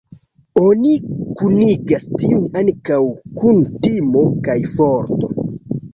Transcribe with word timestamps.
Oni 0.61 0.93
kunigas 1.41 2.07
tiun 2.21 2.49
ankaŭ 2.63 2.99
kun 3.43 3.61
timo 3.87 4.25
kaj 4.49 4.61
forto. 4.77 5.35